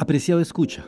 [0.00, 0.86] Apreciado escucha.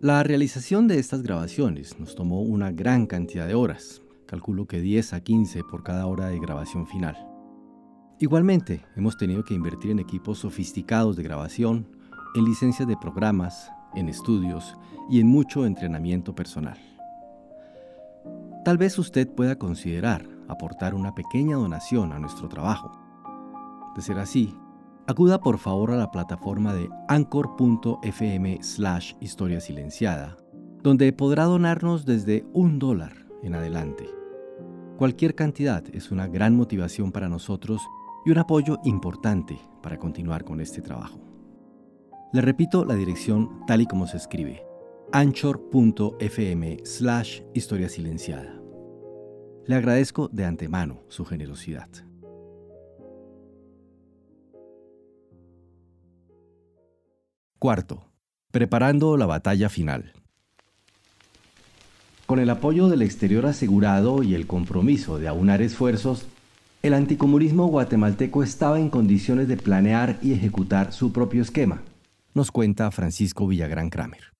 [0.00, 5.12] La realización de estas grabaciones nos tomó una gran cantidad de horas, calculo que 10
[5.12, 7.14] a 15 por cada hora de grabación final.
[8.18, 11.86] Igualmente, hemos tenido que invertir en equipos sofisticados de grabación,
[12.34, 14.74] en licencias de programas, en estudios
[15.10, 16.78] y en mucho entrenamiento personal.
[18.64, 22.90] Tal vez usted pueda considerar aportar una pequeña donación a nuestro trabajo.
[23.94, 24.56] De ser así,
[25.06, 30.36] acuda por favor a la plataforma de anchor.fm slash historia silenciada,
[30.82, 34.08] donde podrá donarnos desde un dólar en adelante.
[34.96, 37.82] Cualquier cantidad es una gran motivación para nosotros
[38.24, 41.20] y un apoyo importante para continuar con este trabajo.
[42.32, 44.64] Le repito la dirección tal y como se escribe,
[45.12, 48.60] anchor.fm slash historia silenciada.
[49.66, 51.88] Le agradezco de antemano su generosidad.
[57.62, 58.02] Cuarto,
[58.50, 60.14] preparando la batalla final.
[62.26, 66.26] Con el apoyo del exterior asegurado y el compromiso de aunar esfuerzos,
[66.82, 71.82] el anticomunismo guatemalteco estaba en condiciones de planear y ejecutar su propio esquema,
[72.34, 74.32] nos cuenta Francisco Villagrán Kramer.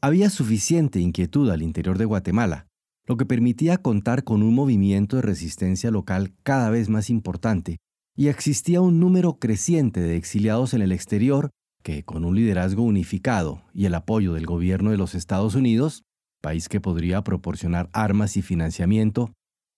[0.00, 2.66] Había suficiente inquietud al interior de Guatemala,
[3.06, 7.76] lo que permitía contar con un movimiento de resistencia local cada vez más importante,
[8.16, 11.50] y existía un número creciente de exiliados en el exterior
[11.82, 16.04] que, con un liderazgo unificado y el apoyo del gobierno de los Estados Unidos,
[16.40, 19.32] país que podría proporcionar armas y financiamiento,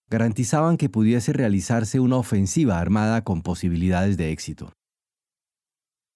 [0.08, 4.72] garantizaban que pudiese realizarse una ofensiva armada con posibilidades de éxito.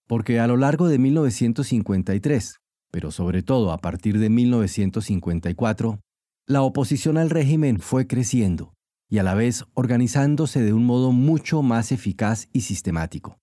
[0.07, 2.57] Porque a lo largo de 1953,
[2.91, 6.01] pero sobre todo a partir de 1954,
[6.47, 8.75] la oposición al régimen fue creciendo
[9.09, 13.39] y a la vez organizándose de un modo mucho más eficaz y sistemático.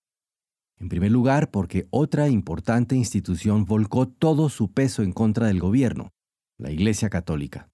[0.81, 6.09] En primer lugar, porque otra importante institución volcó todo su peso en contra del gobierno,
[6.57, 7.69] la Iglesia Católica.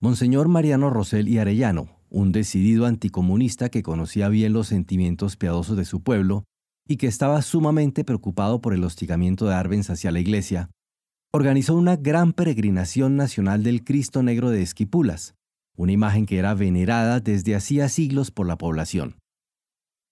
[0.00, 5.84] Monseñor Mariano Rosell y Arellano, un decidido anticomunista que conocía bien los sentimientos piadosos de
[5.84, 6.44] su pueblo
[6.88, 10.70] y que estaba sumamente preocupado por el hostigamiento de Arbenz hacia la Iglesia,
[11.34, 15.34] organizó una gran peregrinación nacional del Cristo Negro de Esquipulas,
[15.76, 19.16] una imagen que era venerada desde hacía siglos por la población.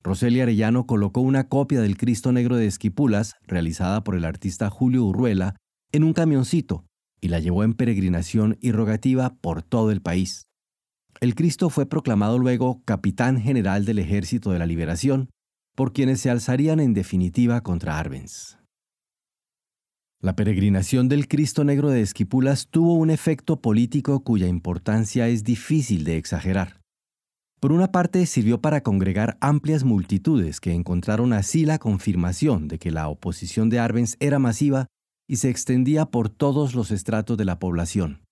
[0.03, 5.05] Roselia Arellano colocó una copia del Cristo Negro de Esquipulas, realizada por el artista Julio
[5.05, 5.57] Urruela,
[5.93, 6.85] en un camioncito
[7.21, 10.47] y la llevó en peregrinación y rogativa por todo el país.
[11.21, 15.29] El Cristo fue proclamado luego capitán general del Ejército de la Liberación,
[15.77, 18.57] por quienes se alzarían en definitiva contra Arbenz.
[20.23, 26.05] La peregrinación del Cristo Negro de Esquipulas tuvo un efecto político cuya importancia es difícil
[26.05, 26.80] de exagerar.
[27.61, 32.91] Por una parte, sirvió para congregar amplias multitudes que encontraron así la confirmación de que
[32.91, 34.87] la oposición de Arbenz era masiva
[35.29, 38.23] y se extendía por todos los estratos de la población.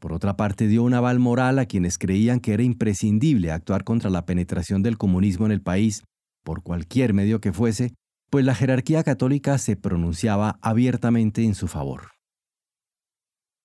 [0.00, 4.08] Por otra parte, dio un aval moral a quienes creían que era imprescindible actuar contra
[4.08, 6.04] la penetración del comunismo en el país,
[6.42, 7.92] por cualquier medio que fuese,
[8.30, 12.12] pues la jerarquía católica se pronunciaba abiertamente en su favor.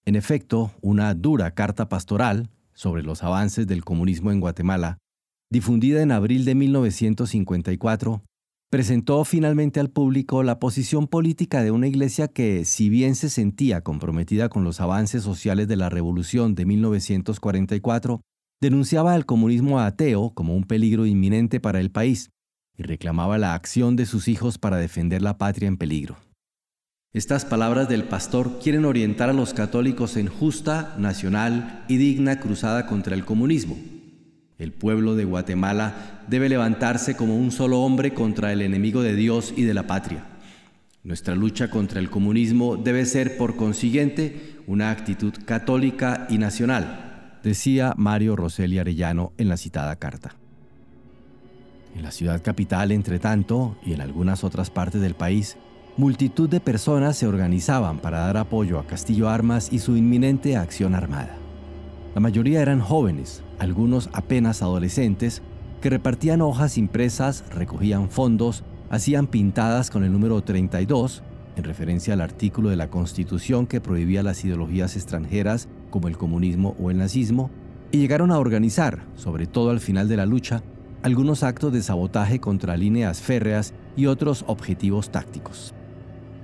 [0.03, 2.49] En efecto, una dura carta pastoral,
[2.81, 4.97] sobre los avances del comunismo en Guatemala,
[5.51, 8.23] difundida en abril de 1954,
[8.71, 13.81] presentó finalmente al público la posición política de una iglesia que, si bien se sentía
[13.81, 18.21] comprometida con los avances sociales de la revolución de 1944,
[18.59, 22.31] denunciaba al comunismo ateo como un peligro inminente para el país
[22.75, 26.17] y reclamaba la acción de sus hijos para defender la patria en peligro.
[27.13, 32.85] Estas palabras del pastor quieren orientar a los católicos en justa, nacional y digna cruzada
[32.85, 33.77] contra el comunismo.
[34.57, 39.53] El pueblo de Guatemala debe levantarse como un solo hombre contra el enemigo de Dios
[39.57, 40.23] y de la patria.
[41.03, 47.93] Nuestra lucha contra el comunismo debe ser, por consiguiente, una actitud católica y nacional, decía
[47.97, 50.37] Mario Roseli Arellano en la citada carta.
[51.93, 55.57] En la ciudad capital, entre tanto, y en algunas otras partes del país,
[55.97, 60.95] multitud de personas se organizaban para dar apoyo a Castillo Armas y su inminente acción
[60.95, 61.35] armada.
[62.15, 65.41] La mayoría eran jóvenes, algunos apenas adolescentes,
[65.81, 71.23] que repartían hojas impresas, recogían fondos, hacían pintadas con el número 32,
[71.57, 76.75] en referencia al artículo de la Constitución que prohibía las ideologías extranjeras como el comunismo
[76.79, 77.49] o el nazismo,
[77.91, 80.63] y llegaron a organizar, sobre todo al final de la lucha,
[81.03, 85.73] algunos actos de sabotaje contra líneas férreas y otros objetivos tácticos.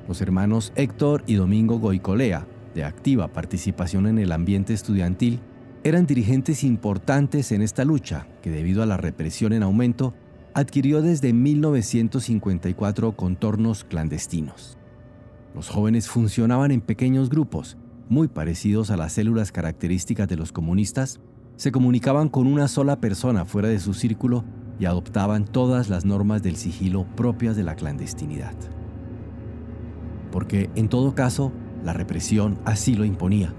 [0.07, 5.41] Los hermanos Héctor y Domingo Goicolea, de activa participación en el ambiente estudiantil,
[5.83, 10.13] eran dirigentes importantes en esta lucha que debido a la represión en aumento
[10.53, 14.77] adquirió desde 1954 contornos clandestinos.
[15.53, 17.77] Los jóvenes funcionaban en pequeños grupos,
[18.09, 21.19] muy parecidos a las células características de los comunistas,
[21.57, 24.45] se comunicaban con una sola persona fuera de su círculo
[24.79, 28.55] y adoptaban todas las normas del sigilo propias de la clandestinidad.
[30.31, 31.51] Porque, en todo caso,
[31.83, 33.53] la represión así lo imponía.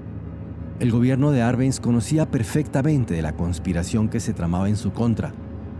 [0.81, 5.32] El gobierno de Arbenz conocía perfectamente de la conspiración que se tramaba en su contra,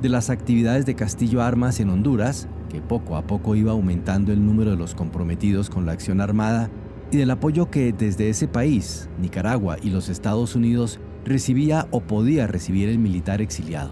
[0.02, 4.44] de las actividades de Castillo Armas en Honduras, que poco a poco iba aumentando el
[4.44, 6.69] número de los comprometidos con la acción armada,
[7.11, 12.46] y del apoyo que desde ese país, Nicaragua y los Estados Unidos recibía o podía
[12.46, 13.91] recibir el militar exiliado.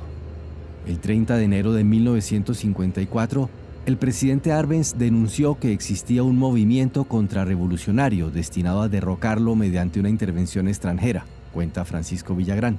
[0.86, 3.48] El 30 de enero de 1954,
[3.86, 10.66] el presidente Arbenz denunció que existía un movimiento contrarrevolucionario destinado a derrocarlo mediante una intervención
[10.66, 11.24] extranjera,
[11.54, 12.78] cuenta Francisco Villagrán.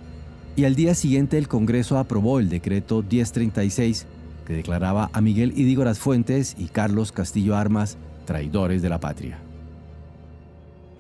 [0.58, 4.06] Y al día siguiente el Congreso aprobó el decreto 1036
[4.46, 9.38] que declaraba a Miguel Idígoras Fuentes y Carlos Castillo Armas traidores de la patria.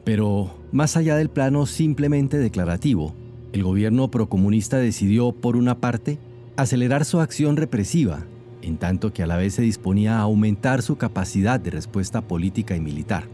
[0.05, 3.13] Pero, más allá del plano simplemente declarativo,
[3.51, 6.17] el gobierno procomunista decidió, por una parte,
[6.55, 8.23] acelerar su acción represiva
[8.61, 12.75] en tanto que a la vez se disponía a aumentar su capacidad de respuesta política
[12.75, 13.25] y militar.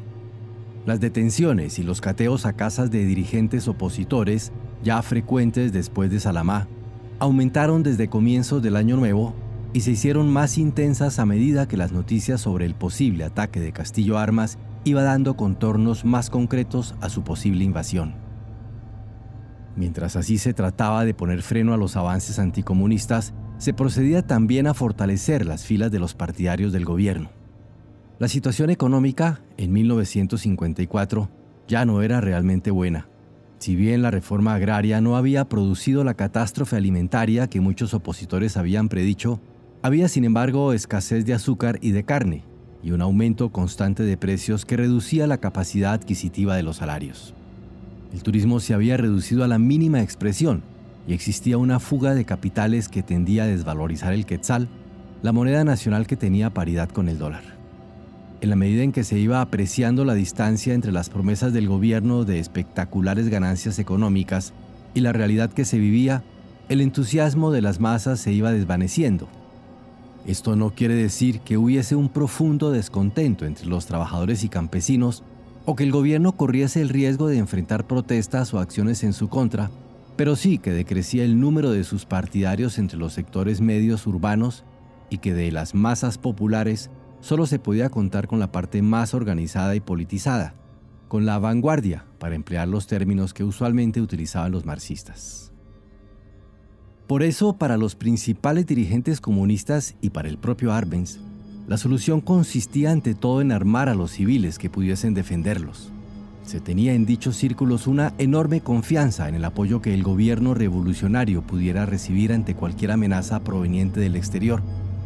[0.85, 4.51] Las detenciones y los cateos a casas de dirigentes opositores,
[4.83, 6.67] ya frecuentes después de Salamá,
[7.19, 9.33] aumentaron desde comienzos del año nuevo
[9.71, 13.71] y se hicieron más intensas a medida que las noticias sobre el posible ataque de
[13.71, 18.15] Castillo Armas iba dando contornos más concretos a su posible invasión.
[19.75, 23.33] Mientras así se trataba de poner freno a los avances anticomunistas,
[23.63, 27.29] se procedía también a fortalecer las filas de los partidarios del gobierno.
[28.19, 31.29] La situación económica en 1954
[31.69, 33.07] ya no era realmente buena.
[33.59, 38.89] Si bien la reforma agraria no había producido la catástrofe alimentaria que muchos opositores habían
[38.89, 39.39] predicho,
[39.81, 42.43] había sin embargo escasez de azúcar y de carne,
[42.83, 47.33] y un aumento constante de precios que reducía la capacidad adquisitiva de los salarios.
[48.11, 50.63] El turismo se había reducido a la mínima expresión
[51.07, 54.67] y existía una fuga de capitales que tendía a desvalorizar el quetzal,
[55.21, 57.43] la moneda nacional que tenía paridad con el dólar.
[58.41, 62.25] En la medida en que se iba apreciando la distancia entre las promesas del gobierno
[62.25, 64.53] de espectaculares ganancias económicas
[64.93, 66.23] y la realidad que se vivía,
[66.69, 69.27] el entusiasmo de las masas se iba desvaneciendo.
[70.25, 75.23] Esto no quiere decir que hubiese un profundo descontento entre los trabajadores y campesinos
[75.65, 79.69] o que el gobierno corriese el riesgo de enfrentar protestas o acciones en su contra,
[80.15, 84.63] pero sí que decrecía el número de sus partidarios entre los sectores medios urbanos
[85.09, 86.89] y que de las masas populares
[87.21, 90.55] solo se podía contar con la parte más organizada y politizada,
[91.07, 95.51] con la vanguardia, para emplear los términos que usualmente utilizaban los marxistas.
[97.07, 101.19] Por eso, para los principales dirigentes comunistas y para el propio Arbenz,
[101.67, 105.92] la solución consistía ante todo en armar a los civiles que pudiesen defenderlos.
[106.45, 111.41] Se tenía en dichos círculos una enorme confianza en el apoyo que el gobierno revolucionario
[111.41, 114.61] pudiera recibir ante cualquier amenaza proveniente del exterior.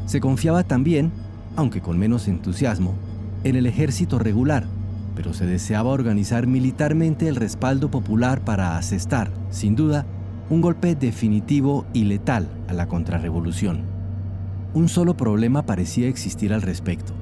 [0.08, 1.12] Se confiaba también,
[1.56, 2.96] aunque con menos entusiasmo,
[3.44, 4.66] en el ejército regular,
[5.16, 10.06] pero se deseaba organizar militarmente el respaldo popular para asestar, sin duda,
[10.50, 13.82] un golpe definitivo y letal a la contrarrevolución.
[14.74, 17.14] Un solo problema parecía existir al respecto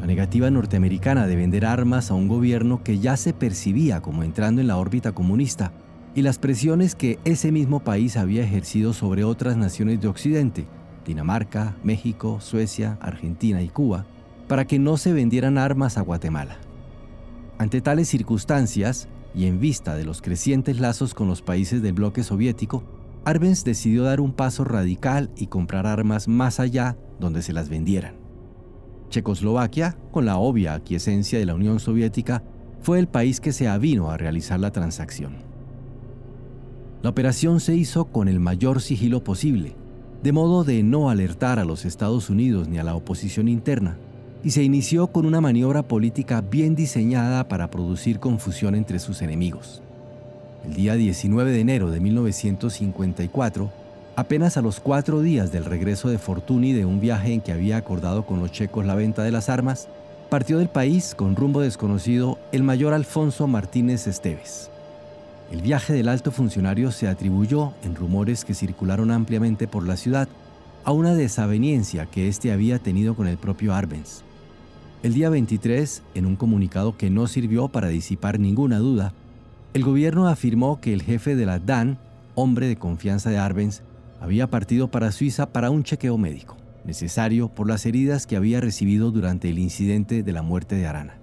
[0.00, 4.60] la negativa norteamericana de vender armas a un gobierno que ya se percibía como entrando
[4.60, 5.72] en la órbita comunista
[6.14, 10.66] y las presiones que ese mismo país había ejercido sobre otras naciones de Occidente,
[11.04, 14.06] Dinamarca, México, Suecia, Argentina y Cuba,
[14.46, 16.56] para que no se vendieran armas a Guatemala.
[17.58, 22.22] Ante tales circunstancias, y en vista de los crecientes lazos con los países del bloque
[22.22, 22.82] soviético,
[23.24, 28.27] Arbenz decidió dar un paso radical y comprar armas más allá donde se las vendieran.
[29.08, 32.42] Checoslovaquia, con la obvia aquiescencia de la Unión Soviética,
[32.82, 35.36] fue el país que se avino a realizar la transacción.
[37.02, 39.74] La operación se hizo con el mayor sigilo posible,
[40.22, 43.96] de modo de no alertar a los Estados Unidos ni a la oposición interna,
[44.44, 49.82] y se inició con una maniobra política bien diseñada para producir confusión entre sus enemigos.
[50.64, 53.70] El día 19 de enero de 1954,
[54.18, 57.76] Apenas a los cuatro días del regreso de Fortuny de un viaje en que había
[57.76, 59.86] acordado con los checos la venta de las armas,
[60.28, 64.72] partió del país con rumbo desconocido el mayor Alfonso Martínez Esteves.
[65.52, 70.28] El viaje del alto funcionario se atribuyó, en rumores que circularon ampliamente por la ciudad,
[70.82, 74.22] a una desaveniencia que éste había tenido con el propio Arbenz.
[75.04, 79.12] El día 23, en un comunicado que no sirvió para disipar ninguna duda,
[79.74, 81.98] el gobierno afirmó que el jefe de la DAN,
[82.34, 83.82] hombre de confianza de Arbenz,
[84.20, 89.10] había partido para Suiza para un chequeo médico, necesario por las heridas que había recibido
[89.10, 91.18] durante el incidente de la muerte de Arana.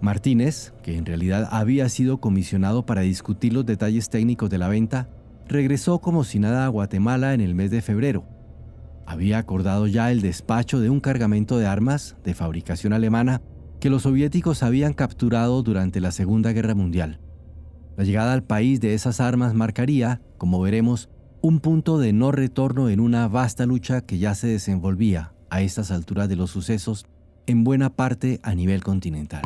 [0.00, 5.08] Martínez, que en realidad había sido comisionado para discutir los detalles técnicos de la venta,
[5.46, 8.24] regresó como si nada a Guatemala en el mes de febrero.
[9.04, 13.42] Había acordado ya el despacho de un cargamento de armas de fabricación alemana
[13.80, 17.20] que los soviéticos habían capturado durante la Segunda Guerra Mundial.
[17.96, 21.10] La llegada al país de esas armas marcaría, como veremos,
[21.42, 25.90] un punto de no retorno en una vasta lucha que ya se desenvolvía a estas
[25.90, 27.06] alturas de los sucesos
[27.46, 29.42] en buena parte a nivel continental.